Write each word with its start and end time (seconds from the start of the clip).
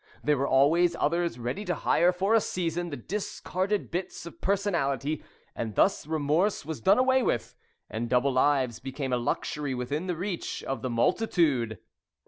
There 0.23 0.35
were 0.39 0.47
always 0.47 0.95
others 0.95 1.37
ready 1.37 1.63
to 1.63 1.75
hire 1.75 2.11
for 2.11 2.33
a 2.33 2.41
season 2.41 2.89
the 2.89 2.97
discarded 2.97 3.91
bits 3.91 4.25
of 4.25 4.41
personality, 4.41 5.21
and 5.55 5.75
thus 5.75 6.07
remorse 6.07 6.65
was 6.65 6.81
done 6.81 6.97
away 6.97 7.21
with, 7.21 7.53
and 7.87 8.09
double 8.09 8.33
lives 8.33 8.79
became 8.79 9.13
a 9.13 9.17
luxury 9.17 9.75
within 9.75 10.07
the 10.07 10.15
reach 10.15 10.63
of 10.63 10.81
the 10.81 10.89
multitude. 10.89 11.77